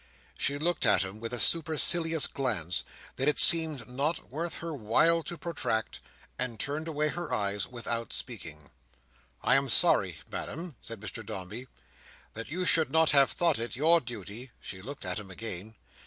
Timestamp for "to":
5.21-5.37